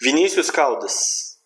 [0.00, 0.94] Vinícius Caldas.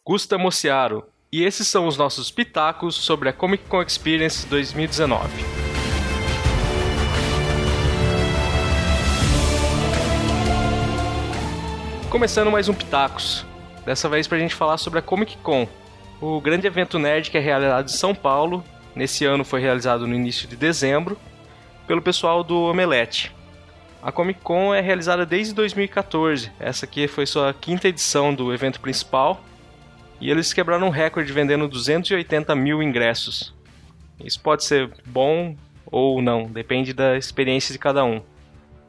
[0.04, 1.06] Gusta Mociaro.
[1.32, 5.26] E esses são os nossos pitacos sobre a Comic Con Experience 2019.
[12.10, 13.46] Começando mais um Pitacos.
[13.86, 15.66] Dessa vez pra gente falar sobre a Comic Con,
[16.20, 18.62] o grande evento nerd que é realizado em São Paulo.
[18.94, 21.18] Nesse ano foi realizado no início de dezembro
[21.86, 23.34] pelo pessoal do Omelete.
[24.02, 26.50] A Comic Con é realizada desde 2014.
[26.58, 29.44] Essa aqui foi sua quinta edição do evento principal
[30.20, 33.54] e eles quebraram um recorde vendendo 280 mil ingressos.
[34.18, 35.54] Isso pode ser bom
[35.86, 38.20] ou não, depende da experiência de cada um.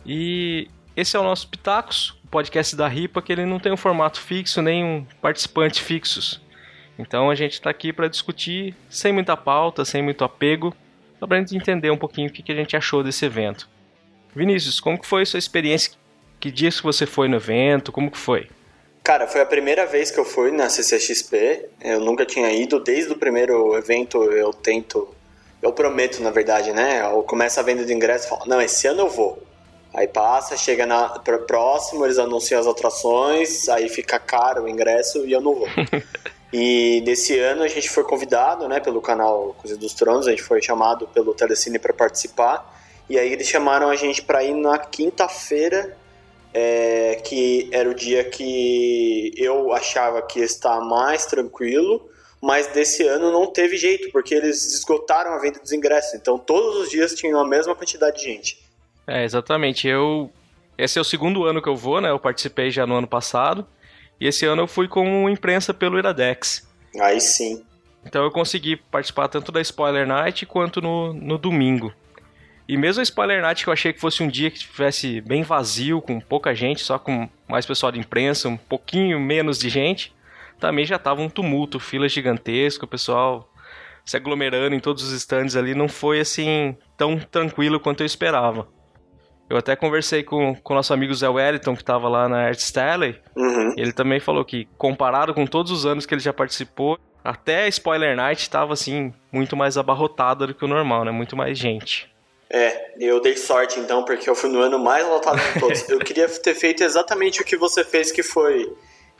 [0.04, 0.68] E
[0.98, 4.20] esse é o nosso Pitacos, o podcast da RIPA, que ele não tem um formato
[4.20, 6.42] fixo nem um participante fixos.
[6.98, 10.76] Então a gente está aqui para discutir sem muita pauta, sem muito apego,
[11.20, 13.72] só para a gente entender um pouquinho o que a gente achou desse evento.
[14.36, 15.92] Vinícius, como que foi a sua experiência?
[16.40, 17.92] Que dias que você foi no evento?
[17.92, 18.50] Como que foi?
[19.04, 21.70] Cara, foi a primeira vez que eu fui na CCXP.
[21.82, 22.80] Eu nunca tinha ido.
[22.80, 25.14] Desde o primeiro evento eu tento.
[25.62, 27.02] Eu prometo, na verdade, né?
[27.02, 29.42] Eu começo a venda de ingresso e falo: não, esse ano eu vou.
[29.94, 31.08] Aí passa, chega na,
[31.48, 35.68] próximo, eles anunciam as atrações, aí fica caro o ingresso e eu não vou.
[36.52, 40.42] e nesse ano a gente foi convidado, né, pelo canal Coisa dos Tronos, a gente
[40.42, 42.73] foi chamado pelo Telecine para participar.
[43.10, 45.98] E aí eles chamaram a gente para ir na quinta-feira
[46.54, 52.08] é, que era o dia que eu achava que ia estar mais tranquilo,
[52.40, 56.84] mas desse ano não teve jeito, porque eles esgotaram a venda dos ingressos, então todos
[56.84, 58.64] os dias tinham a mesma quantidade de gente.
[59.08, 59.88] É, exatamente.
[59.88, 60.30] Eu.
[60.78, 62.10] Esse é o segundo ano que eu vou, né?
[62.10, 63.68] Eu participei já no ano passado.
[64.20, 66.68] E esse ano eu fui como imprensa pelo Iradex.
[67.00, 67.64] Aí sim.
[68.06, 71.94] Então eu consegui participar tanto da Spoiler Night quanto no, no domingo.
[72.68, 75.44] E mesmo a Spoiler Night, que eu achei que fosse um dia que estivesse bem
[75.44, 80.14] vazio, com pouca gente, só com mais pessoal de imprensa, um pouquinho menos de gente,
[80.60, 83.50] também já tava um tumulto, fila gigantesca, o pessoal
[84.06, 88.68] se aglomerando em todos os stands ali, não foi assim tão tranquilo quanto eu esperava.
[89.50, 93.20] Eu até conversei com o nosso amigo Zé Wellington, que estava lá na Art Stanley,
[93.36, 93.74] uhum.
[93.78, 97.68] ele também falou que, comparado com todos os anos que ele já participou, até a
[97.68, 101.12] Spoiler Night estava assim, muito mais abarrotada do que o normal, né?
[101.12, 102.13] Muito mais gente.
[102.56, 105.84] É, eu dei sorte então, porque eu fui no ano mais lotado de todos.
[105.90, 108.72] eu queria ter feito exatamente o que você fez, que foi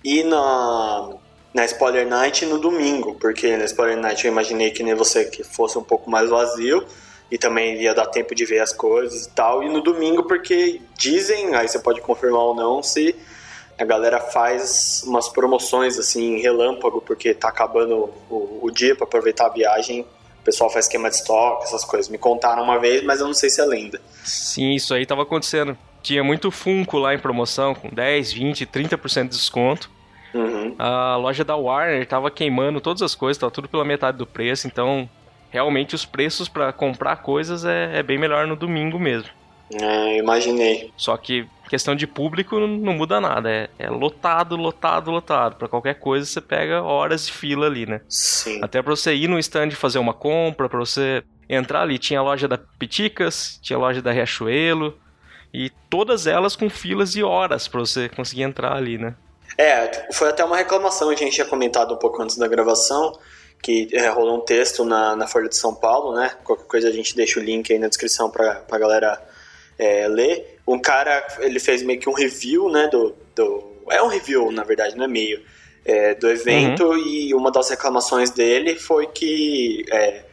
[0.04, 1.10] ir na,
[1.52, 5.44] na Spoiler Night no domingo, porque na Spoiler Night eu imaginei que nem você que
[5.44, 6.86] fosse um pouco mais vazio
[7.32, 9.64] e também ia dar tempo de ver as coisas e tal.
[9.64, 13.16] E no domingo, porque dizem, aí você pode confirmar ou não, se
[13.80, 19.48] a galera faz umas promoções assim, relâmpago, porque tá acabando o, o dia para aproveitar
[19.48, 20.06] a viagem
[20.44, 22.10] o pessoal faz esquema de estoque, essas coisas.
[22.10, 24.00] Me contaram uma vez, mas eu não sei se é lenda.
[24.26, 25.78] Sim, isso aí tava acontecendo.
[26.02, 29.90] Tinha muito Funko lá em promoção, com 10, 20, 30% de desconto.
[30.34, 30.76] Uhum.
[30.78, 34.68] A loja da Warner tava queimando todas as coisas, tava tudo pela metade do preço,
[34.68, 35.10] então
[35.50, 39.30] realmente os preços para comprar coisas é, é, bem melhor no domingo mesmo.
[39.74, 40.92] É, imaginei.
[40.98, 43.50] Só que questão de público não muda nada.
[43.50, 45.56] É, é lotado, lotado, lotado.
[45.56, 48.02] Para qualquer coisa você pega horas de fila ali, né?
[48.08, 48.60] Sim.
[48.64, 51.98] Até pra você ir no stand fazer uma compra, para você entrar ali.
[51.98, 54.98] Tinha a loja da Piticas, tinha a loja da Riachuelo.
[55.54, 59.16] E todas elas com filas de horas para você conseguir entrar ali, né?
[59.58, 63.14] É, foi até uma reclamação, a gente tinha comentado um pouco antes da gravação,
[63.62, 66.32] que é, rolou um texto na, na Folha de São Paulo, né?
[66.44, 69.22] Qualquer coisa a gente deixa o link aí na descrição pra, pra galera
[69.78, 70.53] é, ler.
[70.68, 74.64] Um cara, ele fez meio que um review, né, do, do é um review, na
[74.64, 75.42] verdade, não é meio,
[75.86, 76.98] é, do evento, uhum.
[76.98, 80.24] e uma das reclamações dele foi que é,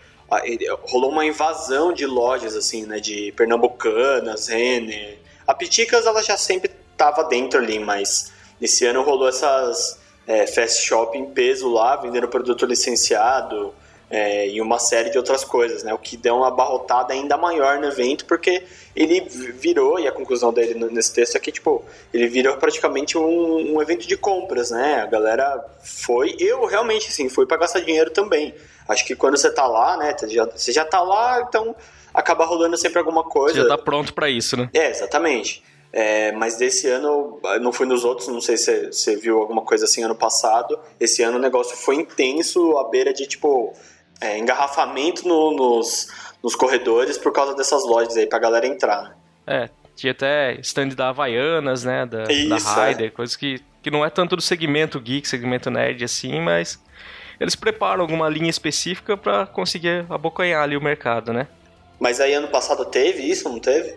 [0.82, 5.18] rolou uma invasão de lojas, assim, né, de Pernambucanas, Renner.
[5.46, 10.86] A Piticas, ela já sempre tava dentro ali, mas esse ano rolou essas é, fast
[10.86, 13.74] shop em peso lá, vendendo produto licenciado,
[14.10, 15.94] é, e uma série de outras coisas, né?
[15.94, 20.52] O que deu uma abarrotada ainda maior no evento, porque ele virou, e a conclusão
[20.52, 24.96] dele nesse texto é que, tipo, ele virou praticamente um, um evento de compras, né?
[24.96, 28.52] A galera foi, eu realmente, assim, fui para gastar dinheiro também.
[28.88, 31.76] Acho que quando você tá lá, né, você já, você já tá lá, então
[32.12, 33.54] acaba rolando sempre alguma coisa.
[33.54, 34.68] Você já tá pronto para isso, né?
[34.74, 35.62] É, exatamente.
[35.92, 39.84] É, mas desse ano, não fui nos outros, não sei se você viu alguma coisa
[39.84, 40.78] assim ano passado.
[40.98, 43.72] Esse ano o negócio foi intenso, à beira de, tipo,
[44.20, 46.08] é, engarrafamento no, nos,
[46.42, 49.02] nos corredores por causa dessas lojas aí pra galera entrar.
[49.02, 49.14] Né?
[49.46, 52.06] É, tinha até stand da Havaianas, né?
[52.06, 53.10] Da, Isso, da Raider, é.
[53.10, 56.82] coisas que, que não é tanto do segmento geek, segmento nerd assim, mas
[57.38, 61.48] eles preparam alguma linha específica para conseguir abocanhar ali o mercado, né?
[61.98, 63.94] Mas aí ano passado teve isso, não teve?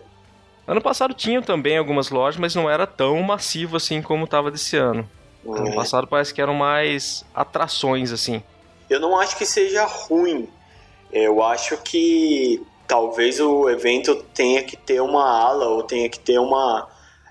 [0.66, 4.76] Ano passado tinha também algumas lojas, mas não era tão massivo assim como tava desse
[4.76, 5.08] ano.
[5.46, 5.74] Ano é.
[5.74, 8.42] passado parece que eram mais atrações, assim.
[8.88, 10.48] Eu não acho que seja ruim.
[11.12, 16.38] Eu acho que talvez o evento tenha que ter uma ala ou tenha que ter
[16.38, 16.88] uma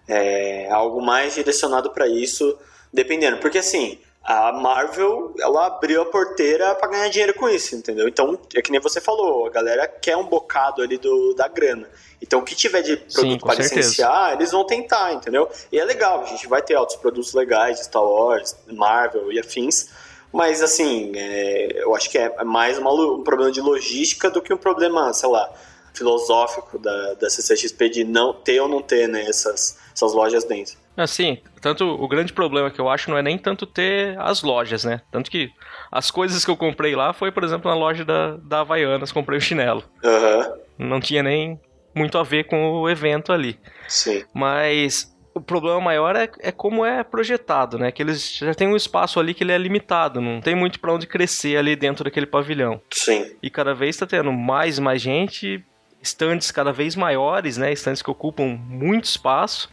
[0.08, 2.58] é, algo mais direcionado para isso,
[2.92, 3.38] dependendo.
[3.38, 8.08] Porque assim, a Marvel ela abriu a porteira para ganhar dinheiro com isso, entendeu?
[8.08, 11.90] Então, é que nem você falou, a galera quer um bocado ali do, da grana.
[12.22, 15.50] Então, o que tiver de produto para licenciar, eles vão tentar, entendeu?
[15.70, 19.40] E é legal, a gente vai ter outros produtos legais de Star Wars, Marvel e
[19.40, 19.90] afins.
[20.34, 24.52] Mas, assim, é, eu acho que é mais uma, um problema de logística do que
[24.52, 25.48] um problema, sei lá,
[25.94, 30.76] filosófico da, da CCXP de não ter ou não ter né, essas, essas lojas dentro.
[30.98, 34.84] Assim, tanto o grande problema que eu acho não é nem tanto ter as lojas,
[34.84, 35.02] né?
[35.12, 35.52] Tanto que
[35.92, 39.38] as coisas que eu comprei lá foi, por exemplo, na loja da, da Havaianas, comprei
[39.38, 39.84] o um chinelo.
[40.04, 40.54] Uhum.
[40.78, 41.60] Não tinha nem
[41.96, 43.60] muito a ver com o evento ali.
[43.88, 44.24] Sim.
[44.34, 47.92] Mas o problema maior é, é como é projetado, né?
[47.92, 50.94] Que eles já tem um espaço ali que ele é limitado, não tem muito para
[50.94, 52.80] onde crescer ali dentro daquele pavilhão.
[52.92, 53.36] Sim.
[53.42, 55.64] E cada vez está tendo mais e mais gente,
[56.02, 57.72] estandes cada vez maiores, né?
[57.72, 59.72] Estandes que ocupam muito espaço.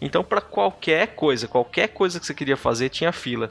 [0.00, 3.50] Então, para qualquer coisa, qualquer coisa que você queria fazer, tinha fila.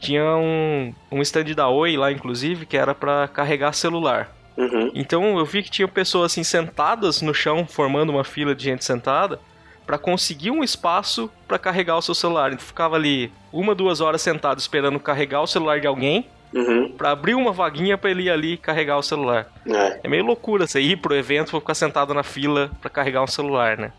[0.00, 4.34] Tinha um, um stand da Oi lá, inclusive, que era para carregar celular.
[4.56, 4.90] Uhum.
[4.94, 8.84] Então eu vi que tinha pessoas assim sentadas no chão, formando uma fila de gente
[8.84, 9.40] sentada
[9.86, 12.52] para conseguir um espaço para carregar o seu celular.
[12.52, 16.26] Então ficava ali uma, duas horas sentado esperando carregar o celular de alguém.
[16.54, 16.92] Uhum.
[16.92, 19.52] Pra abrir uma vaguinha pra ele ir ali carregar o celular.
[19.66, 20.00] É.
[20.04, 23.26] é meio loucura você ir pro evento e ficar sentado na fila para carregar um
[23.26, 23.92] celular, né?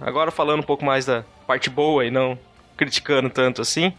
[0.00, 2.38] Agora falando um pouco mais da parte boa e não
[2.76, 3.92] criticando tanto assim.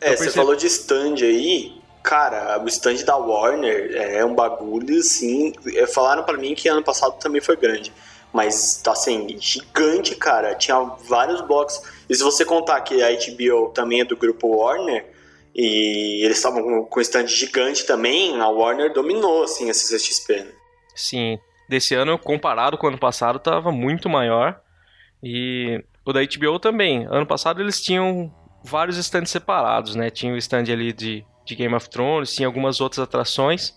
[0.00, 0.30] É, percebo...
[0.30, 1.80] você falou de stand aí.
[2.02, 5.52] Cara, o stand da Warner é um bagulho assim.
[5.76, 7.92] É, falaram para mim que ano passado também foi grande.
[8.32, 10.54] Mas, assim, gigante, cara.
[10.54, 11.82] Tinha vários blocos.
[12.08, 15.06] E se você contar que a HBO também é do grupo Warner,
[15.54, 20.44] e eles estavam com um stand gigante também, a Warner dominou, assim, a CCXP.
[20.44, 20.52] Né?
[20.94, 21.38] Sim.
[21.68, 24.60] Desse ano, comparado com o ano passado, tava muito maior.
[25.22, 27.06] E o da HBO também.
[27.10, 28.32] Ano passado eles tinham
[28.64, 30.10] vários stands separados, né?
[30.10, 33.74] Tinha o stand ali de, de Game of Thrones, tinha algumas outras atrações.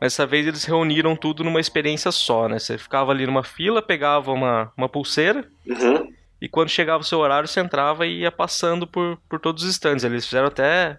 [0.00, 2.58] Mas dessa vez eles reuniram tudo numa experiência só, né?
[2.58, 5.44] Você ficava ali numa fila, pegava uma, uma pulseira.
[5.66, 6.10] Uhum.
[6.40, 9.70] E quando chegava o seu horário, você entrava e ia passando por, por todos os
[9.70, 10.02] stands.
[10.02, 10.98] Eles fizeram até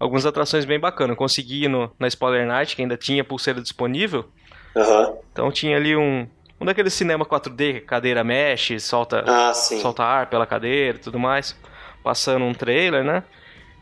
[0.00, 1.10] algumas atrações bem bacanas.
[1.10, 4.28] Eu consegui no, na Spoiler Night, que ainda tinha pulseira disponível.
[4.74, 5.18] Uhum.
[5.32, 6.26] Então tinha ali um,
[6.60, 11.56] um daqueles cinema 4D, cadeira mexe, solta, ah, solta ar pela cadeira e tudo mais.
[12.02, 13.22] Passando um trailer, né?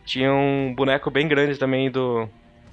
[0.04, 2.28] Tinha um boneco bem grande também do,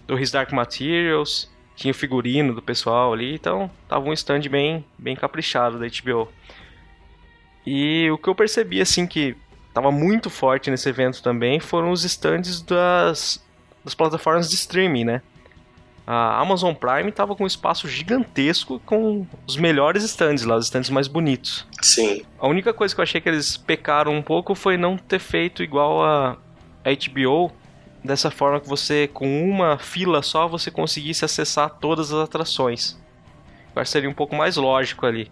[0.05, 4.85] do His Dark Materials tinha o figurino do pessoal ali, então tava um stand bem,
[4.97, 6.31] bem caprichado da HBO.
[7.65, 9.35] E o que eu percebi, assim, que
[9.73, 13.43] tava muito forte nesse evento também foram os stands das,
[13.83, 15.21] das plataformas de streaming, né?
[16.07, 20.91] A Amazon Prime tava com um espaço gigantesco com os melhores stands lá, os stands
[20.91, 21.65] mais bonitos.
[21.81, 22.23] Sim.
[22.39, 25.63] A única coisa que eu achei que eles pecaram um pouco foi não ter feito
[25.63, 26.37] igual a,
[26.83, 27.51] a HBO,
[28.05, 32.97] dessa forma que você, com uma fila só, você conseguisse acessar todas as atrações.
[33.75, 35.29] Eu acho que seria um pouco mais lógico ali.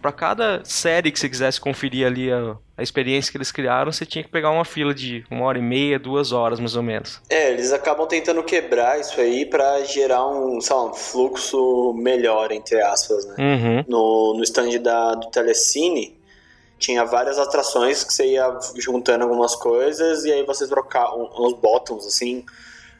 [0.00, 4.04] Para cada série que você quisesse conferir ali a, a, experiência que eles criaram, você
[4.04, 7.22] tinha que pegar uma fila de uma hora e meia, duas horas mais ou menos.
[7.30, 12.52] É, eles acabam tentando quebrar isso aí para gerar um, sei lá, um fluxo melhor,
[12.52, 13.36] entre aspas, né?
[13.38, 13.84] Uhum.
[13.88, 16.18] No, no stand da, do Telecine,
[16.78, 22.06] tinha várias atrações que você ia juntando algumas coisas e aí você trocava uns bottoms
[22.06, 22.44] assim,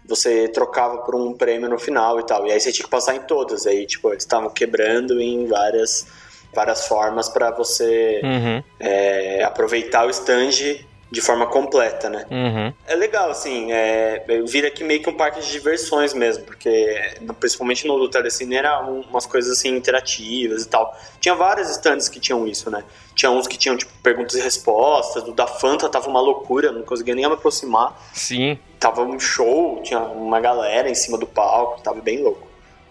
[0.07, 2.47] você trocava por um prêmio no final e tal.
[2.47, 3.67] E aí você tinha que passar em todas.
[3.67, 6.07] Aí, tipo, eles estavam quebrando em várias,
[6.53, 8.63] várias formas para você uhum.
[8.79, 12.27] é, aproveitar o stand de forma completa, né?
[12.31, 12.75] Uhum.
[12.87, 17.87] É legal, assim, é, vira aqui meio que um parque de diversões mesmo, porque principalmente
[17.87, 20.95] no do Telecine era umas coisas assim interativas e tal.
[21.21, 22.83] Tinha vários stands que tinham isso, né?
[23.15, 26.83] Tinha uns que tinham, tipo, perguntas e respostas, do da Fanta tava uma loucura, não
[26.83, 27.97] conseguia nem me aproximar.
[28.13, 28.59] Sim.
[28.81, 32.49] Tava um show, tinha uma galera em cima do palco, tava bem louco.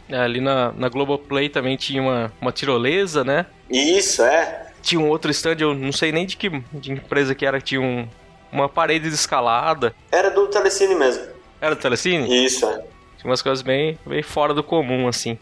[0.09, 3.45] É, ali na, na Globoplay também tinha uma, uma tirolesa, né?
[3.69, 7.45] Isso, é tinha um outro stand, eu não sei nem de que de empresa que
[7.45, 8.07] era, que tinha um,
[8.51, 9.95] uma parede de escalada.
[10.11, 11.23] Era do Telecine mesmo.
[11.59, 12.45] Era do Telecine?
[12.45, 12.83] Isso, é.
[13.17, 15.39] Tinha umas coisas bem, bem fora do comum, assim.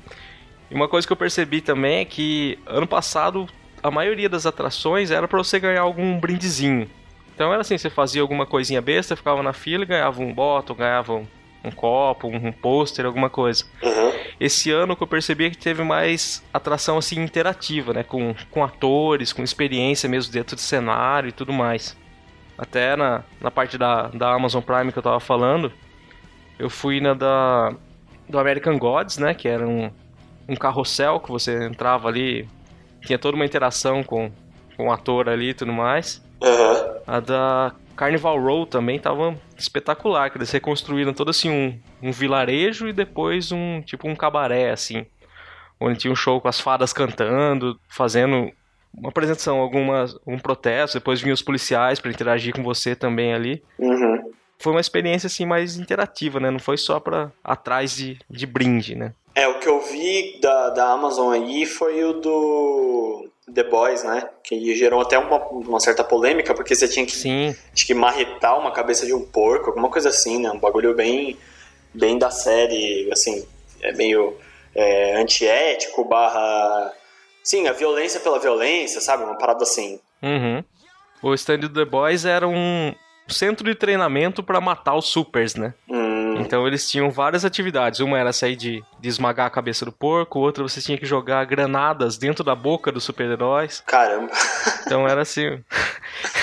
[0.70, 3.50] E uma coisa que eu percebi também é que ano passado
[3.84, 6.88] a maioria das atrações era para você ganhar algum brindezinho.
[7.34, 10.78] Então era assim, você fazia alguma coisinha besta, ficava na fila e ganhava um bottle,
[10.78, 11.28] ganhava um,
[11.64, 13.66] um copo, um, pôster, alguma coisa.
[13.82, 14.12] Uhum.
[14.40, 18.04] Esse ano que eu percebi é que teve mais atração assim interativa, né?
[18.04, 21.96] Com, com atores, com experiência mesmo dentro do cenário e tudo mais.
[22.58, 25.72] Até na, na parte da, da Amazon Prime que eu tava falando,
[26.58, 27.74] eu fui na da
[28.28, 29.34] do American Gods, né?
[29.34, 29.92] Que era um,
[30.48, 32.48] um carrossel que você entrava ali,
[33.02, 34.32] tinha toda uma interação com,
[34.78, 36.24] com o ator ali e tudo mais.
[36.42, 37.02] Uhum.
[37.06, 42.88] A da Carnival Row também tava espetacular, que eles reconstruíram todo assim um, um vilarejo
[42.88, 45.06] e depois um tipo um cabaré assim,
[45.80, 48.52] onde tinha um show com as fadas cantando, fazendo
[48.92, 53.62] uma apresentação, alguma um protesto, depois vinham os policiais para interagir com você também ali.
[53.78, 54.32] Uhum.
[54.58, 56.50] Foi uma experiência assim mais interativa, né?
[56.50, 59.14] Não foi só para atrás de, de brinde, né?
[59.36, 64.30] É, o que eu vi da, da Amazon aí foi o do The Boys, né?
[64.44, 67.56] Que gerou até uma, uma certa polêmica, porque você tinha que, Sim.
[67.74, 70.52] acho que marretar uma cabeça de um porco, alguma coisa assim, né?
[70.52, 71.38] Um bagulho bem,
[71.94, 73.46] bem da série, assim,
[73.82, 74.38] é meio
[74.76, 76.94] é, antiético, barra...
[77.44, 79.24] Sim, a violência pela violência, sabe?
[79.24, 80.00] Uma parada assim.
[80.22, 80.64] Uhum.
[81.24, 82.94] O stand do The Boys era um
[83.28, 85.74] centro de treinamento para matar os supers, né?
[85.90, 86.01] Hum,
[86.40, 88.00] Então eles tinham várias atividades.
[88.00, 91.46] Uma era sair de, de esmagar a cabeça do porco, outra você tinha que jogar
[91.46, 93.82] granadas dentro da boca dos super-heróis.
[93.86, 94.32] caramba.
[94.86, 95.64] Então era assim.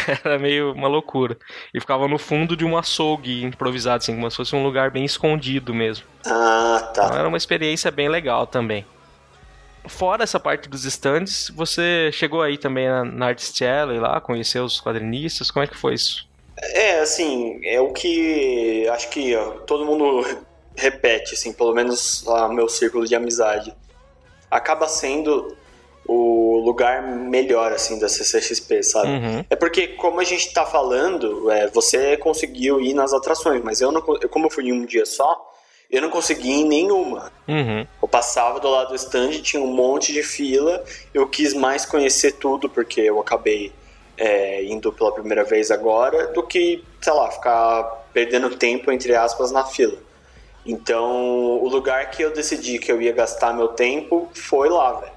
[0.25, 1.37] era meio uma loucura.
[1.73, 5.05] E ficava no fundo de um açougue improvisado, assim, como se fosse um lugar bem
[5.05, 6.07] escondido mesmo.
[6.27, 7.19] Ah, Então tá.
[7.19, 8.85] era uma experiência bem legal também.
[9.87, 14.65] Fora essa parte dos stands, você chegou aí também na, na Artist Alley lá, conheceu
[14.65, 16.28] os quadrinistas, como é que foi isso?
[16.99, 20.27] É, assim, é o que acho que ó, todo mundo
[20.75, 23.75] repete, assim, pelo menos lá no meu círculo de amizade.
[24.51, 25.57] Acaba sendo
[26.07, 29.09] o lugar melhor, assim, da CCXP, sabe?
[29.09, 29.45] Uhum.
[29.51, 33.93] É porque, como a gente tá falando, é, você conseguiu ir nas atrações, mas eu
[33.93, 35.53] não, como eu fui em um dia só,
[35.91, 37.31] eu não consegui ir em nenhuma.
[37.47, 37.87] Uhum.
[38.01, 40.83] Eu passava do lado do stand, tinha um monte de fila.
[41.13, 43.73] Eu quis mais conhecer tudo, porque eu acabei
[44.19, 47.83] é, indo pela primeira vez agora, do que, sei lá, ficar
[48.13, 49.97] perdendo tempo, entre aspas, na fila.
[50.67, 55.13] Então, o lugar que eu decidi que eu ia gastar meu tempo foi lá, velho.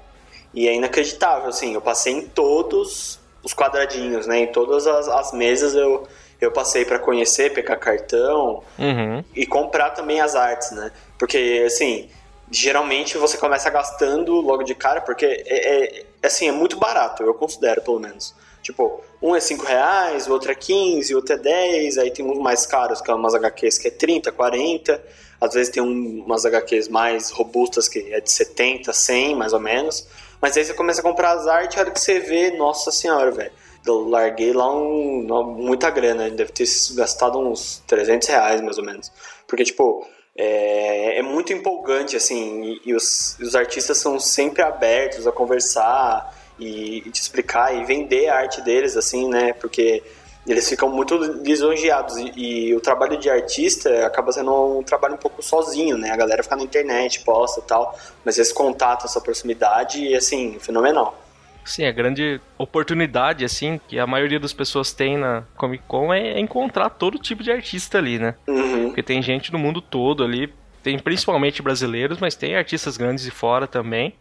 [0.54, 4.38] E é inacreditável, assim, eu passei em todos os quadradinhos, né?
[4.40, 6.06] Em todas as, as mesas eu,
[6.40, 9.24] eu passei para conhecer, pegar cartão, Uhum.
[9.34, 10.92] e comprar também as artes, né?
[11.18, 12.08] Porque, assim,
[12.50, 17.34] geralmente você começa gastando logo de cara, porque é, é- assim, é muito barato, eu
[17.34, 18.34] considero, pelo menos.
[18.62, 22.24] Tipo, um é 5 reais, o outro é 15, o outro é 10, aí tem
[22.24, 25.02] uns mais caros, que é umas HQs que é 30, 40,
[25.40, 29.58] às vezes tem um- umas HQs mais robustas que é de 70, 100, mais ou
[29.58, 30.06] menos.
[30.40, 33.30] Mas aí você começa a comprar as artes, a hora que você vê, nossa senhora,
[33.32, 33.52] velho.
[33.84, 35.26] Eu larguei lá um,
[35.56, 39.10] muita grana, deve ter gastado uns 300 reais, mais ou menos.
[39.48, 45.26] Porque, tipo, é, é muito empolgante, assim, e, e os, os artistas são sempre abertos
[45.26, 49.52] a conversar e, e te explicar e vender a arte deles, assim, né?
[49.52, 50.02] Porque
[50.46, 55.18] eles ficam muito lisonjeados e, e o trabalho de artista acaba sendo um trabalho um
[55.18, 56.10] pouco sozinho, né?
[56.10, 61.21] A galera fica na internet, posta e tal, mas esse contato, essa proximidade, assim, fenomenal.
[61.64, 66.38] Sim, a grande oportunidade, assim, que a maioria das pessoas tem na Comic Con é
[66.38, 68.34] encontrar todo tipo de artista ali, né?
[68.48, 68.86] Uhum.
[68.86, 70.52] Porque tem gente no mundo todo ali,
[70.82, 74.14] tem principalmente brasileiros, mas tem artistas grandes de fora também.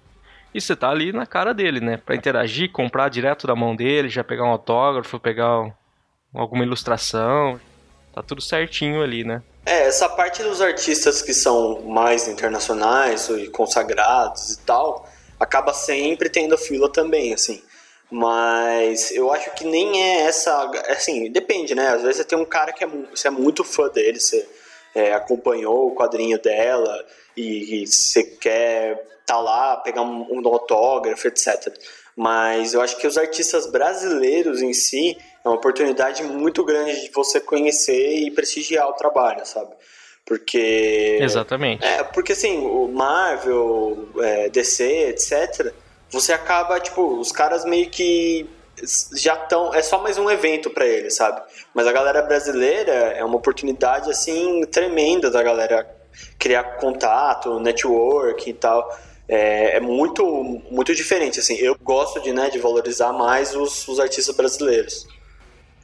[0.54, 1.98] E você tá ali na cara dele, né?
[1.98, 5.72] Pra interagir, comprar direto da mão dele, já pegar um autógrafo, pegar um-
[6.34, 7.60] alguma ilustração.
[8.14, 9.42] Tá tudo certinho ali, né?
[9.66, 15.08] É, essa parte dos artistas que são mais internacionais e consagrados e tal,
[15.42, 17.62] acaba sempre tendo fila também, assim.
[18.12, 20.70] Mas eu acho que nem é essa.
[20.90, 21.88] Assim, depende, né?
[21.88, 24.48] Às vezes você tem um cara que é, você é muito fã dele, você
[24.94, 27.06] é, acompanhou o quadrinho dela
[27.36, 31.74] e, e você quer tá lá, pegar um, um autógrafo, etc.
[32.16, 37.12] Mas eu acho que os artistas brasileiros em si é uma oportunidade muito grande de
[37.12, 39.74] você conhecer e prestigiar o trabalho, sabe?
[40.32, 41.18] Porque.
[41.20, 41.84] Exatamente.
[41.84, 45.74] É, porque assim, o Marvel, é, DC, etc.,
[46.10, 48.50] você acaba, tipo, os caras meio que
[49.14, 49.76] já estão.
[49.76, 51.42] É só mais um evento pra eles, sabe?
[51.74, 55.86] Mas a galera brasileira é uma oportunidade, assim, tremenda da galera
[56.40, 58.90] criar contato, network e tal.
[59.28, 60.26] É, é muito,
[60.72, 61.56] muito diferente, assim.
[61.56, 65.06] Eu gosto de, né, de valorizar mais os, os artistas brasileiros.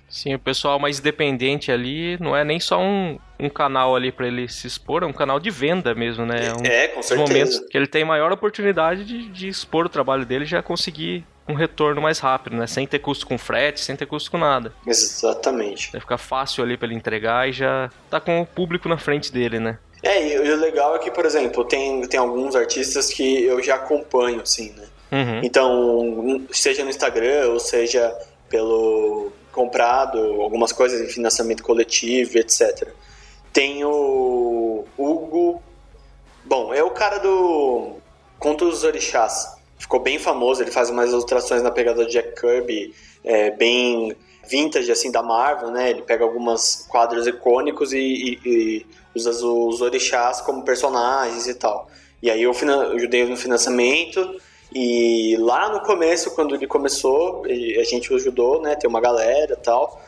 [0.10, 4.28] Sim, o pessoal mais independente ali não é nem só um, um canal ali pra
[4.28, 6.48] ele se expor, é um canal de venda mesmo, né?
[6.48, 7.30] É um É, com certeza.
[7.30, 11.26] momentos que ele tem maior oportunidade de, de expor o trabalho dele e já conseguir
[11.48, 12.68] um retorno mais rápido, né?
[12.68, 14.74] Sem ter custo com frete, sem ter custo com nada.
[14.86, 15.92] Exatamente.
[15.92, 19.32] Vai ficar fácil ali pra ele entregar e já tá com o público na frente
[19.32, 19.78] dele, né?
[20.04, 23.76] É, e o legal é que, por exemplo, tem, tem alguns artistas que eu já
[23.76, 24.88] acompanho, assim, né?
[25.12, 25.42] Uhum.
[25.44, 28.14] Então, seja no Instagram ou seja
[28.50, 32.88] pelo comprado algumas coisas em financiamento coletivo, etc.
[33.52, 35.64] Tem o Hugo.
[36.46, 37.96] Bom, é o cara do
[38.38, 39.58] Contos dos Orixás.
[39.80, 44.16] Ficou bem famoso, ele faz umas ilustrações na pegada do Jack Kirby, é, bem
[44.48, 45.90] vintage assim da Marvel, né?
[45.90, 48.86] Ele pega alguns quadros icônicos e, e, e
[49.16, 51.90] usa os orixás como personagens e tal.
[52.22, 54.40] E aí eu ajudei no financiamento
[54.74, 58.76] e lá no começo, quando ele começou, a gente o ajudou, né?
[58.76, 60.02] Tem uma galera e tal.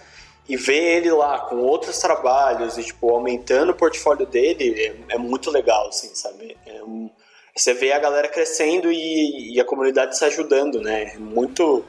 [0.47, 5.17] E ver ele lá com outros trabalhos e, tipo, aumentando o portfólio dele é, é
[5.17, 6.57] muito legal, assim, sabe?
[6.65, 7.09] É um,
[7.55, 11.13] você vê a galera crescendo e, e, a comunidade se ajudando, né?
[11.13, 11.85] É muito.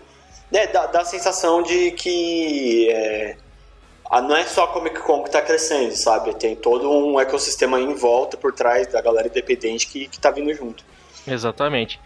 [0.52, 2.90] É, dá, dá a sensação de que.
[2.90, 3.36] É,
[4.22, 6.34] não é só a Comic Con que está crescendo, sabe?
[6.34, 10.52] Tem todo um ecossistema em volta por trás da galera independente que, que tá vindo
[10.52, 10.84] junto.
[11.26, 12.00] Exatamente.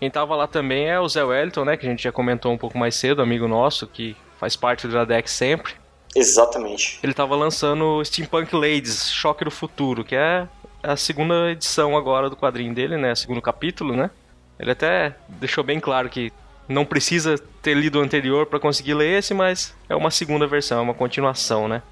[0.00, 1.76] Quem tava lá também é o Zé Wellington, né?
[1.76, 4.94] Que a gente já comentou um pouco mais cedo, amigo nosso, que faz parte do
[4.94, 5.74] Iradex sempre.
[6.16, 6.98] Exatamente.
[7.02, 10.48] Ele tava lançando Steampunk Ladies, Choque do Futuro, que é
[10.82, 13.14] a segunda edição agora do quadrinho dele, né?
[13.14, 14.10] Segundo capítulo, né?
[14.58, 16.32] Ele até deixou bem claro que
[16.66, 20.78] não precisa ter lido o anterior para conseguir ler esse, mas é uma segunda versão,
[20.78, 21.82] é uma continuação, né?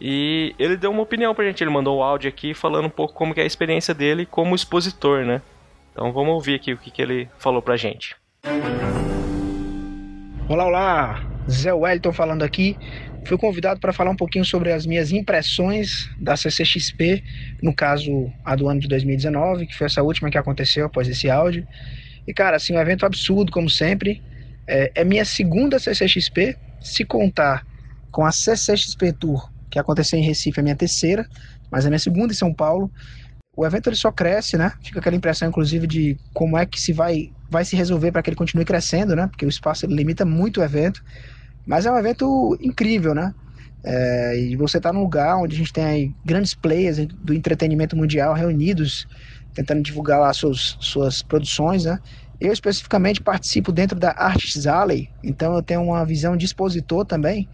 [0.00, 3.14] E ele deu uma opinião pra gente, ele mandou um áudio aqui falando um pouco
[3.14, 5.42] como é a experiência dele como expositor, né?
[5.92, 8.16] Então vamos ouvir aqui o que, que ele falou pra gente.
[10.48, 11.30] Olá, olá!
[11.50, 12.76] Zé Wellington falando aqui.
[13.26, 17.22] Fui convidado para falar um pouquinho sobre as minhas impressões da CCXP,
[17.62, 21.28] no caso a do ano de 2019, que foi essa última que aconteceu após esse
[21.28, 21.66] áudio.
[22.26, 24.22] E cara, assim, um evento absurdo, como sempre.
[24.66, 27.66] É, é minha segunda CCXP, se contar
[28.10, 31.28] com a CCXP Tour, que aconteceu em Recife, é minha terceira,
[31.70, 32.90] mas é minha segunda em São Paulo
[33.60, 34.72] o evento ele só cresce, né?
[34.82, 38.30] Fica aquela impressão, inclusive, de como é que se vai, vai se resolver para que
[38.30, 39.26] ele continue crescendo, né?
[39.26, 40.98] Porque o espaço limita muito o evento.
[41.66, 43.30] Mas é um evento incrível, né?
[43.84, 48.32] É, e você está num lugar onde a gente tem grandes players do entretenimento mundial
[48.32, 49.04] reunidos,
[49.52, 51.98] tentando divulgar lá suas, suas produções, né?
[52.40, 57.46] Eu especificamente participo dentro da Artists Alley, então eu tenho uma visão de expositor também.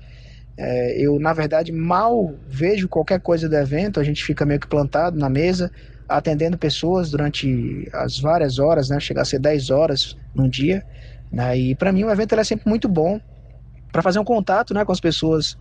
[0.57, 4.69] É, eu, na verdade, mal vejo qualquer coisa do evento, a gente fica meio que
[4.69, 5.69] plantado na mesa,
[6.09, 9.01] atendendo pessoas durante as várias horas, né?
[9.01, 10.85] Chegar a ser 10 horas num dia.
[11.31, 11.59] Né?
[11.59, 13.21] E para mim o evento é sempre muito bom
[13.93, 15.59] para fazer um contato né, com as pessoas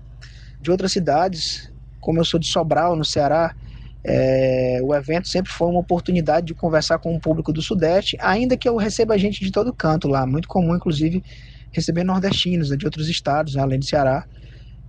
[0.61, 1.71] de outras cidades.
[1.99, 3.55] Como eu sou de Sobral, no Ceará,
[4.03, 8.55] é, o evento sempre foi uma oportunidade de conversar com o público do Sudeste, ainda
[8.55, 10.27] que eu receba gente de todo canto lá.
[10.27, 11.23] Muito comum, inclusive,
[11.71, 14.25] receber nordestinos né, de outros estados, né, além do Ceará.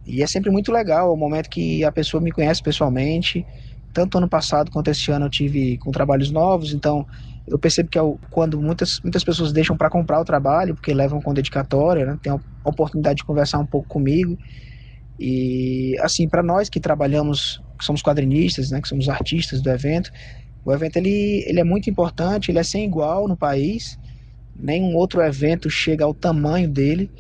[0.06, 3.44] E é sempre muito legal o momento que a pessoa me conhece pessoalmente.
[3.96, 7.06] Tanto ano passado quanto esse ano eu tive com trabalhos novos, então
[7.48, 11.18] eu percebo que é quando muitas, muitas pessoas deixam para comprar o trabalho, porque levam
[11.18, 12.18] com dedicatória, né?
[12.22, 14.36] tem a oportunidade de conversar um pouco comigo.
[15.18, 20.10] E assim, para nós que trabalhamos, que somos quadrinistas, né, que somos artistas do evento,
[20.62, 23.96] o evento ele, ele é muito importante, ele é sem igual no país.
[24.54, 27.10] Nenhum outro evento chega ao tamanho dele.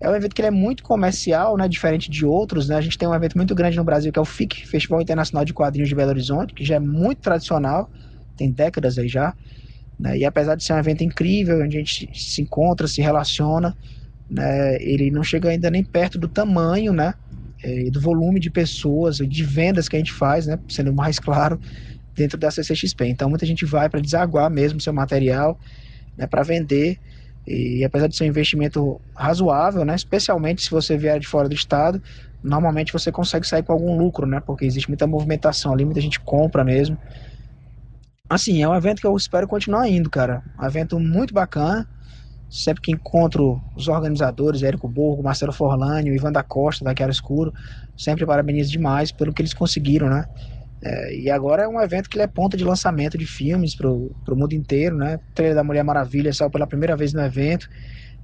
[0.00, 2.68] É um evento que é muito comercial, né, diferente de outros.
[2.68, 2.76] Né?
[2.76, 5.44] A gente tem um evento muito grande no Brasil que é o FIC, Festival Internacional
[5.44, 7.90] de Quadrinhos de Belo Horizonte, que já é muito tradicional,
[8.36, 9.34] tem décadas aí já.
[9.98, 10.18] Né?
[10.18, 13.76] E apesar de ser um evento incrível, onde a gente se encontra, se relaciona,
[14.30, 17.12] né, ele não chega ainda nem perto do tamanho, né,
[17.62, 21.60] é, do volume de pessoas, de vendas que a gente faz, né, sendo mais claro,
[22.14, 23.06] dentro da CCXP.
[23.06, 25.58] Então muita gente vai para desaguar mesmo seu material,
[26.16, 26.98] né, para vender
[27.50, 31.54] e apesar de ser um investimento razoável, né, especialmente se você vier de fora do
[31.54, 32.00] estado,
[32.42, 36.20] normalmente você consegue sair com algum lucro, né, porque existe muita movimentação ali, muita gente
[36.20, 36.96] compra mesmo.
[38.28, 40.40] Assim, é um evento que eu espero continuar indo, cara.
[40.56, 41.84] Um evento muito bacana.
[42.48, 47.52] Sempre que encontro os organizadores, Érico Borgo, Marcelo Forlani, Ivan da Costa, da Chiara Escuro,
[47.96, 50.24] sempre parabenizo demais pelo que eles conseguiram, né?
[50.82, 54.14] É, e agora é um evento que é ponta de lançamento de filmes para o
[54.30, 55.16] mundo inteiro, né?
[55.16, 57.68] O trailer da Mulher Maravilha saiu pela primeira vez no evento,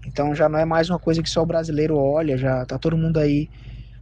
[0.07, 2.97] então já não é mais uma coisa que só o brasileiro olha, já tá todo
[2.97, 3.51] mundo aí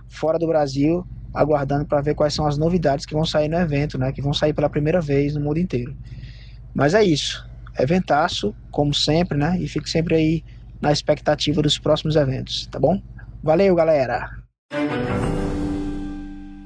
[0.08, 3.98] fora do Brasil aguardando para ver quais são as novidades que vão sair no evento,
[3.98, 4.12] né?
[4.12, 5.96] Que vão sair pela primeira vez no mundo inteiro.
[6.72, 7.44] Mas é isso,
[7.76, 9.58] eventaço, como sempre, né?
[9.58, 10.44] E fique sempre aí
[10.80, 13.02] na expectativa dos próximos eventos, tá bom?
[13.42, 14.30] Valeu, galera!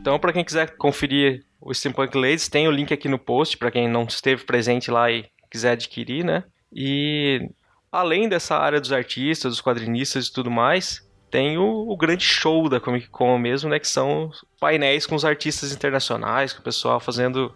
[0.01, 3.71] Então, para quem quiser conferir o Steampunk Ladies, tem o link aqui no post para
[3.71, 6.45] quem não esteve presente lá e quiser adquirir, né?
[6.73, 7.51] E
[7.91, 12.69] além dessa área dos artistas, dos quadrinistas e tudo mais, tem o, o, grande show
[12.69, 13.79] da Comic Con mesmo, né?
[13.79, 14.31] Que são
[14.61, 17.55] painéis com os artistas internacionais, com o pessoal fazendo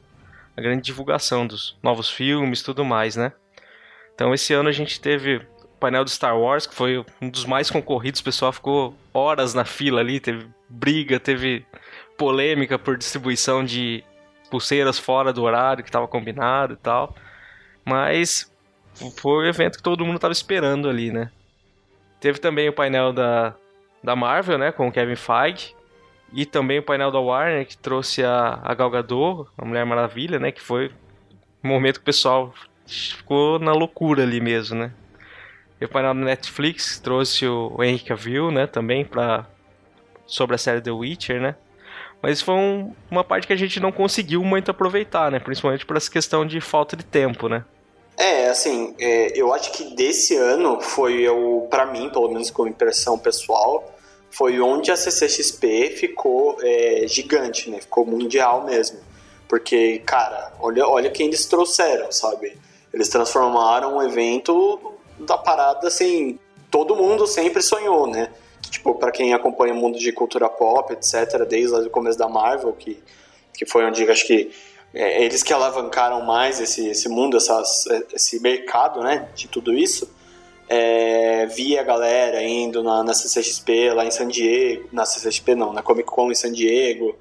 [0.56, 3.32] a grande divulgação dos novos filmes tudo mais, né?
[4.14, 5.40] Então esse ano a gente teve
[5.80, 9.64] painel do Star Wars, que foi um dos mais concorridos, o pessoal ficou horas na
[9.64, 11.66] fila ali, teve briga, teve
[12.16, 14.04] polêmica por distribuição de
[14.50, 17.14] pulseiras fora do horário que estava combinado e tal.
[17.84, 18.52] Mas
[19.16, 21.30] foi o evento que todo mundo estava esperando ali, né?
[22.20, 23.54] Teve também o painel da,
[24.02, 25.74] da Marvel, né, com o Kevin Feige,
[26.32, 30.38] e também o painel da Warner que trouxe a, a Gal Gadot, a Mulher Maravilha,
[30.38, 30.90] né, que foi
[31.62, 32.54] um momento que o pessoal
[32.86, 34.92] ficou na loucura ali mesmo, né?
[35.80, 39.46] E o painel da Netflix trouxe o, Henry Cavill, né, também para
[40.26, 41.56] sobre a série The Witcher, né?
[42.22, 45.40] Mas foi um, uma parte que a gente não conseguiu muito aproveitar, né?
[45.40, 47.64] Principalmente por essa questão de falta de tempo, né?
[48.16, 52.68] É, assim, é, eu acho que desse ano foi o, para mim, pelo menos como
[52.68, 53.92] impressão pessoal,
[54.30, 57.80] foi onde a CCXP ficou é, gigante, né?
[57.80, 59.00] Ficou mundial mesmo.
[59.48, 62.56] Porque, cara, olha, olha quem eles trouxeram, sabe?
[62.94, 66.38] Eles transformaram um evento da parada, assim,
[66.70, 68.30] todo mundo sempre sonhou, né?
[68.72, 72.72] Tipo, para quem acompanha o mundo de cultura pop, etc., desde o começo da Marvel,
[72.72, 72.98] que,
[73.54, 74.50] que foi onde acho que
[74.94, 80.10] é, eles que alavancaram mais esse, esse mundo, essas, esse mercado, né, de tudo isso,
[80.68, 85.72] é, via a galera indo na, na CCXP lá em San Diego, na CCXP não,
[85.72, 87.14] na Comic Con em San Diego,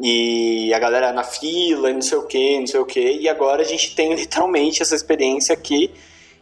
[0.00, 3.62] e a galera na fila, não sei o que, não sei o que, e agora
[3.62, 5.92] a gente tem literalmente essa experiência aqui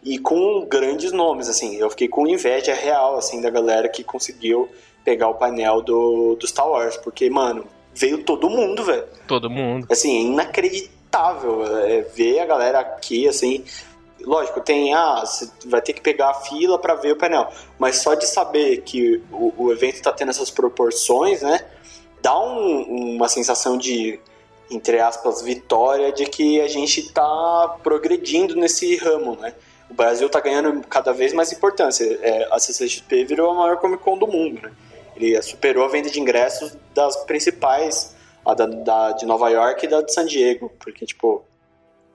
[0.07, 1.75] e com grandes nomes, assim.
[1.75, 4.69] Eu fiquei com inveja real, assim, da galera que conseguiu
[5.05, 9.05] pegar o painel do, do Star Wars, porque, mano, veio todo mundo, velho.
[9.27, 9.89] Todo mundo.
[9.91, 13.65] Assim, é inacreditável é, ver a galera aqui, assim.
[14.21, 17.97] Lógico, tem, ah, você vai ter que pegar a fila para ver o painel, mas
[17.97, 21.61] só de saber que o, o evento tá tendo essas proporções, né,
[22.23, 24.19] dá um, uma sensação de,
[24.71, 29.53] entre aspas, vitória de que a gente tá progredindo nesse ramo, né
[29.89, 32.05] o Brasil está ganhando cada vez mais importância.
[32.23, 34.73] É, a CCXP virou a maior Comic Con do mundo, né?
[35.17, 39.89] Ele superou a venda de ingressos das principais, a da, da, de Nova York e
[39.89, 41.43] da de San Diego, porque, tipo,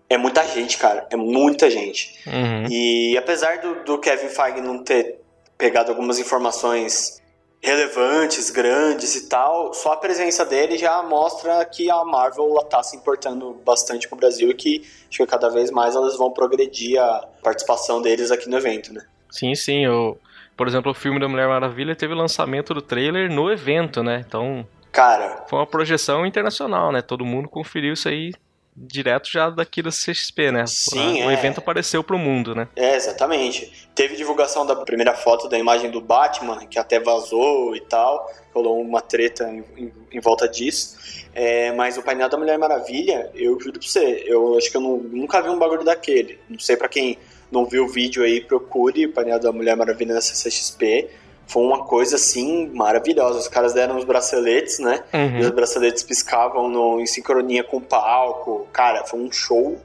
[0.10, 2.20] é muita gente, cara, é muita gente.
[2.28, 2.68] Uhum.
[2.70, 5.20] E apesar do, do Kevin Feige não ter
[5.58, 7.21] pegado algumas informações
[7.64, 12.98] relevantes, grandes e tal, só a presença dele já mostra que a Marvel está se
[12.98, 17.00] importando bastante com o Brasil e que acho que cada vez mais elas vão progredir
[17.00, 19.06] a participação deles aqui no evento, né?
[19.30, 19.86] Sim, sim.
[19.86, 20.20] Eu,
[20.58, 24.24] por exemplo, o filme da Mulher Maravilha teve o lançamento do trailer no evento, né?
[24.28, 24.68] Então.
[24.92, 25.46] Cara.
[25.48, 27.02] Foi uma projeção internacional, né?
[27.02, 28.34] Todo mundo conferiu isso aí
[28.76, 30.66] direto já daqui da CXP, né?
[30.66, 31.34] Sim, o é.
[31.34, 32.68] evento apareceu pro mundo, né?
[32.76, 33.90] É, exatamente.
[33.94, 38.82] Teve divulgação da primeira foto da imagem do Batman, que até vazou e tal, rolou
[38.82, 40.98] uma treta em, em, em volta disso.
[41.34, 44.82] É, mas o painel da Mulher Maravilha, eu juro pra você, eu acho que eu
[44.82, 46.40] não, nunca vi um bagulho daquele.
[46.50, 47.18] Não sei para quem
[47.52, 51.10] não viu o vídeo aí, procure o painel da Mulher Maravilha na CCXP
[51.52, 53.38] foi uma coisa assim maravilhosa.
[53.38, 55.04] Os caras deram os braceletes, né?
[55.14, 55.40] Uhum.
[55.40, 58.66] E os braceletes piscavam no, em sincronia com o palco.
[58.72, 59.78] Cara, foi um show,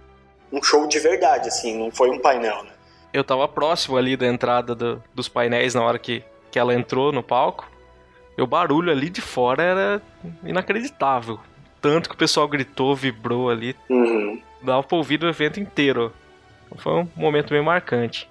[0.52, 2.70] um show de verdade, assim, não foi um painel, né?
[3.12, 7.10] Eu tava próximo ali da entrada do, dos painéis na hora que, que ela entrou
[7.10, 7.68] no palco.
[8.38, 10.02] E o barulho ali de fora era
[10.44, 11.40] inacreditável.
[11.80, 13.74] Tanto que o pessoal gritou, vibrou ali.
[13.88, 14.40] Uhum.
[14.62, 16.12] Dava pra ouvir o evento inteiro.
[16.76, 18.28] Foi um momento bem marcante.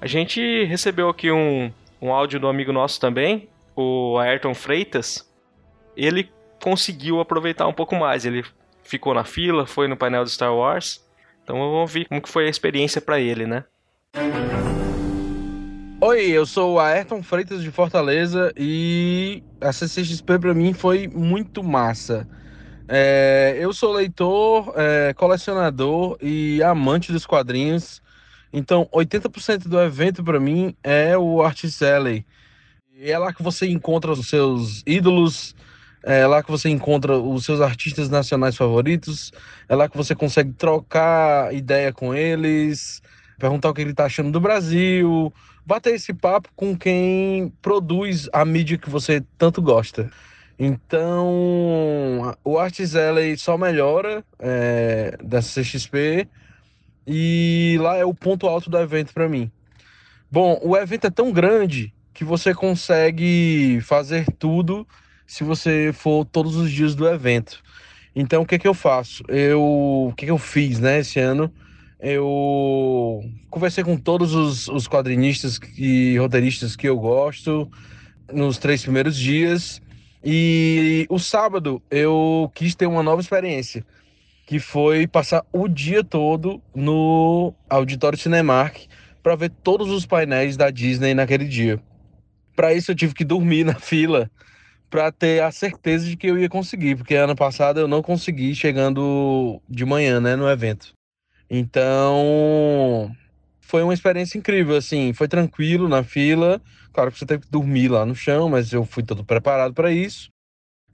[0.00, 5.30] A gente recebeu aqui um, um áudio do amigo nosso também, o Ayrton Freitas,
[5.96, 6.30] ele
[6.62, 8.24] conseguiu aproveitar um pouco mais.
[8.24, 8.44] Ele
[8.82, 11.04] ficou na fila, foi no painel do Star Wars.
[11.42, 13.64] Então vamos ver como que foi a experiência para ele, né?
[16.00, 21.62] Oi, eu sou o Ayrton Freitas de Fortaleza e a CCXP para mim foi muito
[21.62, 22.28] massa.
[22.88, 28.02] É, eu sou leitor, é, colecionador e amante dos quadrinhos.
[28.58, 32.24] Então, 80% do evento para mim é o Artist Alley.
[32.94, 35.54] E é lá que você encontra os seus ídolos,
[36.02, 39.30] é lá que você encontra os seus artistas nacionais favoritos,
[39.68, 43.02] é lá que você consegue trocar ideia com eles,
[43.38, 45.30] perguntar o que ele está achando do Brasil,
[45.66, 50.10] bater esse papo com quem produz a mídia que você tanto gosta.
[50.58, 56.26] Então, o Artist Alley só melhora é, da CXP
[57.06, 59.50] e lá é o ponto alto do evento para mim.
[60.30, 64.86] Bom, o evento é tão grande que você consegue fazer tudo
[65.26, 67.62] se você for todos os dias do evento.
[68.14, 69.22] Então, o que que eu faço?
[69.28, 71.52] Eu, o que que eu fiz, né, esse ano?
[72.00, 77.70] Eu conversei com todos os, os quadrinistas e roteiristas que eu gosto
[78.32, 79.80] nos três primeiros dias.
[80.24, 83.84] E o sábado eu quis ter uma nova experiência
[84.46, 88.86] que foi passar o dia todo no Auditório Cinemark
[89.20, 91.82] para ver todos os painéis da Disney naquele dia.
[92.54, 94.30] Para isso eu tive que dormir na fila
[94.88, 98.54] para ter a certeza de que eu ia conseguir, porque ano passado eu não consegui
[98.54, 100.92] chegando de manhã, né, no evento.
[101.50, 103.10] Então,
[103.60, 106.62] foi uma experiência incrível, assim, foi tranquilo na fila.
[106.92, 109.90] Claro que você teve que dormir lá no chão, mas eu fui todo preparado para
[109.90, 110.30] isso.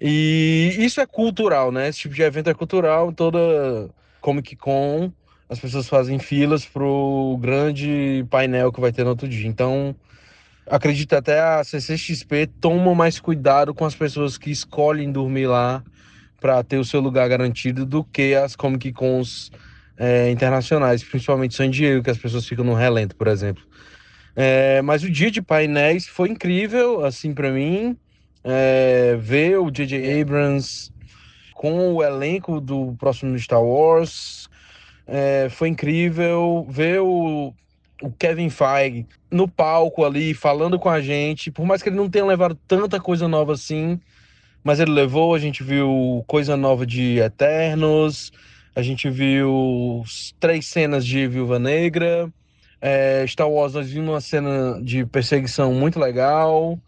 [0.05, 1.89] E isso é cultural, né?
[1.89, 3.13] Esse tipo de evento é cultural.
[3.13, 3.89] Toda
[4.21, 5.13] Comic Con,
[5.49, 9.47] as pessoas fazem filas pro grande painel que vai ter no outro dia.
[9.47, 9.95] Então,
[10.67, 15.85] acredito até a CCXP toma mais cuidado com as pessoas que escolhem dormir lá
[16.41, 19.53] para ter o seu lugar garantido do que as Comic Cons
[19.97, 23.63] é, internacionais, principalmente San Diego, que as pessoas ficam no relento, por exemplo.
[24.35, 27.97] É, mas o dia de painéis foi incrível, assim, para mim.
[28.45, 30.21] É, ver o J.J.
[30.21, 30.93] Abrams
[31.55, 34.49] com o elenco do próximo Star Wars
[35.07, 36.67] é, foi incrível.
[36.69, 37.55] Ver o,
[38.03, 41.51] o Kevin Feige no palco ali, falando com a gente.
[41.51, 44.01] Por mais que ele não tenha levado tanta coisa nova assim,
[44.65, 45.35] mas ele levou.
[45.35, 48.33] A gente viu coisa nova de Eternos
[48.75, 50.03] a gente viu
[50.41, 52.33] três cenas de Viúva Negra.
[52.81, 56.79] É, Star Wars, nós vimos uma cena de perseguição muito legal.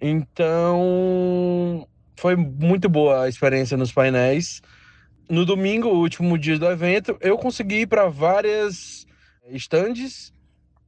[0.00, 1.86] Então,
[2.16, 4.62] foi muito boa a experiência nos painéis.
[5.28, 9.06] No domingo, o último dia do evento, eu consegui ir para várias
[9.48, 10.32] estandes.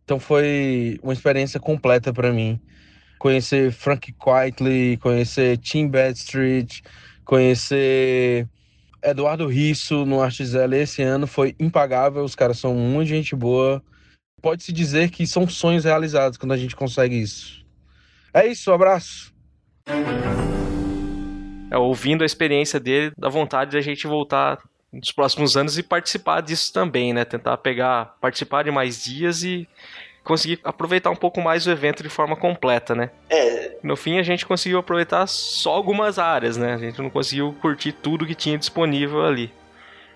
[0.05, 2.61] Então, foi uma experiência completa para mim.
[3.19, 6.83] Conhecer Frank Quitely, conhecer Tim Bradstreet,
[7.25, 8.49] conhecer
[9.03, 12.25] Eduardo Risso no Artizela esse ano foi impagável.
[12.25, 13.83] Os caras são muito gente boa.
[14.41, 17.62] Pode-se dizer que são sonhos realizados quando a gente consegue isso.
[18.35, 19.33] É isso, um abraço.
[21.71, 24.59] É, ouvindo a experiência dele, dá vontade da gente voltar
[24.93, 27.25] nos próximos anos e participar disso também, né?
[27.25, 29.69] Tentar pegar, participar de mais dias e
[30.23, 33.11] conseguir aproveitar um pouco mais o evento de forma completa, né?
[33.29, 33.77] É.
[33.83, 36.75] No fim, a gente conseguiu aproveitar só algumas áreas, né?
[36.75, 39.53] A gente não conseguiu curtir tudo que tinha disponível ali.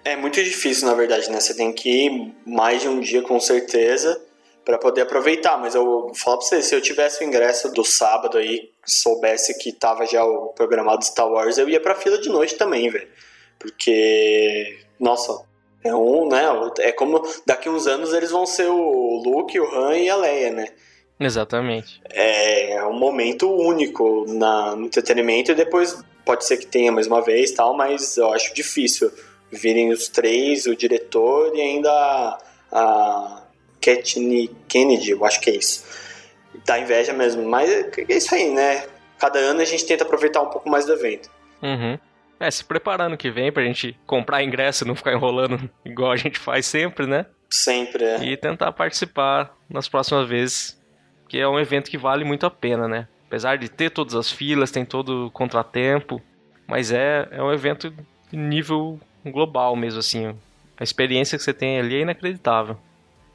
[0.05, 1.41] É muito difícil, na verdade, né?
[1.41, 4.26] Você tem que ir mais de um dia com certeza
[4.67, 5.57] para poder aproveitar.
[5.57, 9.57] Mas eu vou falar pra você, se eu tivesse o ingresso do sábado aí, soubesse
[9.57, 13.09] que tava já o programado Star Wars, eu ia pra fila de noite também, velho.
[13.61, 15.41] Porque, nossa,
[15.85, 16.43] é um, né?
[16.81, 20.51] É como daqui uns anos eles vão ser o Luke, o Han e a Leia,
[20.51, 20.69] né?
[21.19, 22.03] Exatamente.
[22.11, 27.23] É um momento único na, no entretenimento e depois pode ser que tenha mais uma
[27.23, 29.11] vez tal, mas eu acho difícil
[29.51, 32.39] virem os três, o diretor e ainda a,
[32.73, 33.46] a
[33.87, 35.85] Kathleen Kennedy, eu acho que é isso.
[36.65, 38.85] Dá inveja mesmo, mas é isso aí, né?
[39.17, 41.31] Cada ano a gente tenta aproveitar um pouco mais do evento.
[41.63, 41.97] Uhum.
[42.41, 46.17] É, se preparando que vem pra gente comprar ingresso e não ficar enrolando igual a
[46.17, 47.27] gente faz sempre, né?
[47.49, 48.25] Sempre, é.
[48.25, 50.83] E tentar participar nas próximas vezes,
[51.29, 53.07] que é um evento que vale muito a pena, né?
[53.29, 56.21] Apesar de ter todas as filas, tem todo o contratempo,
[56.67, 57.91] mas é, é um evento
[58.31, 60.37] de nível global mesmo, assim.
[60.79, 62.77] A experiência que você tem ali é inacreditável.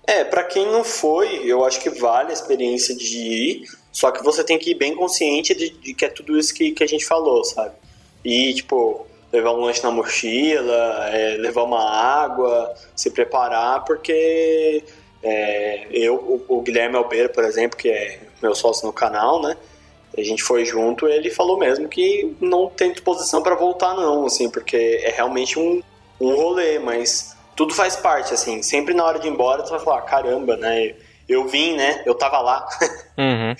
[0.05, 4.23] É, para quem não foi, eu acho que vale a experiência de ir, só que
[4.23, 6.87] você tem que ir bem consciente de, de que é tudo isso que, que a
[6.87, 7.75] gente falou, sabe?
[8.23, 14.83] E, tipo, levar um lanche na mochila, é, levar uma água, se preparar, porque
[15.23, 19.55] é, eu, o, o, Guilherme Albeira, por exemplo, que é meu sócio no canal, né?
[20.17, 24.49] A gente foi junto, ele falou mesmo que não tem disposição para voltar não, assim,
[24.49, 25.81] porque é realmente um,
[26.19, 28.63] um rolê, mas tudo faz parte, assim.
[28.63, 30.95] Sempre na hora de ir embora, você vai falar, caramba, né?
[31.29, 32.01] Eu vim, né?
[32.07, 32.67] Eu tava lá.
[33.17, 33.55] Uhum.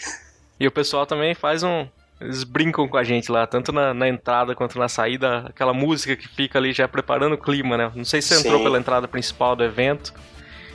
[0.60, 1.86] E o pessoal também faz um,
[2.20, 6.16] eles brincam com a gente lá, tanto na, na, entrada quanto na saída, aquela música
[6.16, 7.92] que fica ali já preparando o clima, né?
[7.94, 8.48] Não sei se você Sim.
[8.48, 10.14] entrou pela entrada principal do evento.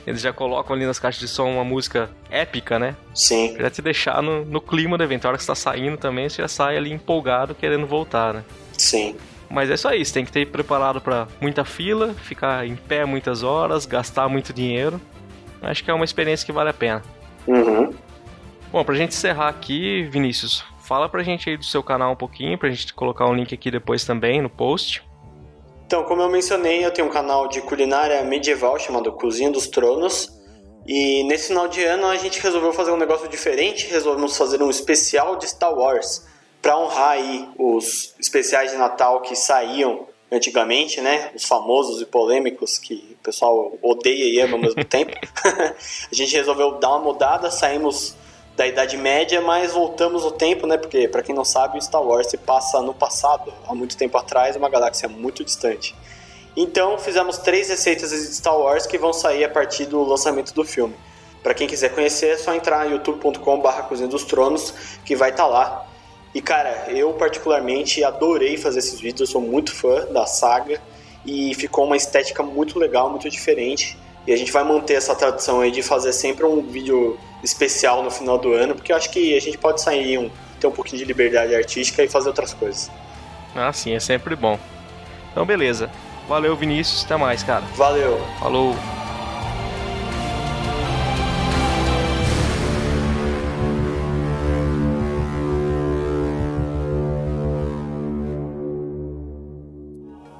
[0.05, 2.95] Eles já colocam ali nas caixas de som uma música épica, né?
[3.13, 3.55] Sim.
[3.57, 5.25] Pra te deixar no, no clima do evento.
[5.25, 8.45] A hora que você tá saindo também, você já sai ali empolgado, querendo voltar, né?
[8.77, 9.17] Sim.
[9.49, 13.05] Mas é isso aí, você tem que ter preparado para muita fila, ficar em pé
[13.05, 14.99] muitas horas, gastar muito dinheiro.
[15.61, 17.01] Acho que é uma experiência que vale a pena.
[17.47, 17.93] Uhum.
[18.71, 22.57] Bom, pra gente encerrar aqui, Vinícius, Fala pra gente aí do seu canal um pouquinho,
[22.57, 25.03] pra gente colocar um link aqui depois também no post.
[25.85, 30.29] Então, como eu mencionei, eu tenho um canal de culinária medieval chamado Cozinha dos Tronos.
[30.87, 34.69] E nesse final de ano a gente resolveu fazer um negócio diferente, resolvemos fazer um
[34.69, 36.25] especial de Star Wars
[36.67, 41.31] para honrar aí os especiais de Natal que saíam antigamente, né?
[41.33, 45.13] Os famosos e polêmicos que o pessoal odeia e ama ao mesmo tempo.
[45.47, 48.15] a gente resolveu dar uma mudada, saímos
[48.57, 50.77] da Idade Média, mas voltamos o tempo, né?
[50.77, 54.17] Porque, para quem não sabe, o Star Wars se passa no passado, há muito tempo
[54.17, 55.95] atrás, uma galáxia muito distante.
[56.53, 60.65] Então, fizemos três receitas de Star Wars que vão sair a partir do lançamento do
[60.65, 60.95] filme.
[61.41, 64.73] Para quem quiser conhecer, é só entrar em youtube.com/barra Cozinha dos Tronos,
[65.05, 65.87] que vai estar tá lá.
[66.37, 70.79] E cara, eu particularmente adorei fazer esses vídeos, eu sou muito fã da saga
[71.25, 73.97] e ficou uma estética muito legal, muito diferente.
[74.27, 78.11] E a gente vai manter essa tradição aí de fazer sempre um vídeo especial no
[78.11, 80.99] final do ano, porque eu acho que a gente pode sair um, ter um pouquinho
[80.99, 82.91] de liberdade artística e fazer outras coisas.
[83.55, 84.59] Ah, sim, é sempre bom.
[85.31, 85.89] Então, beleza.
[86.27, 87.03] Valeu, Vinícius.
[87.03, 87.63] Até mais, cara.
[87.75, 88.21] Valeu.
[88.39, 88.75] Falou.